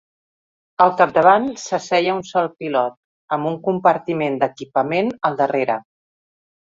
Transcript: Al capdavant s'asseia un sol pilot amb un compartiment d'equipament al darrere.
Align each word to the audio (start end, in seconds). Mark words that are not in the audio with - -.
Al 0.85 0.93
capdavant 1.01 1.43
s'asseia 1.63 2.15
un 2.19 2.23
sol 2.29 2.49
pilot 2.63 2.95
amb 3.37 3.49
un 3.49 3.57
compartiment 3.67 4.39
d'equipament 4.45 5.13
al 5.31 5.37
darrere. 5.43 5.77